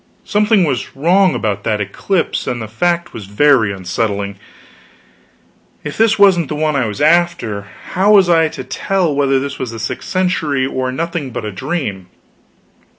[0.25, 4.35] Something was wrong about that eclipse, and the fact was very unsettling.
[5.83, 9.59] If this wasn't the one I was after, how was I to tell whether this
[9.59, 12.07] was the sixth century, or nothing but a dream?